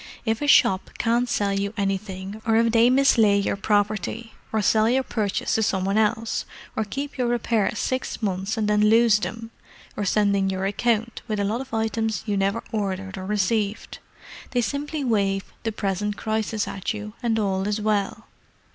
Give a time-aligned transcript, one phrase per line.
[0.25, 4.89] "If a shop can't sell you anything, or if they mislay your property, or sell
[4.89, 6.43] your purchase to some one else,
[6.75, 9.51] or keep your repairs six months and then lose them,
[9.95, 13.99] or send in your account with a lot of items you never ordered or received,
[14.49, 18.25] they simply wave 'the present crisis' at you, and all is well."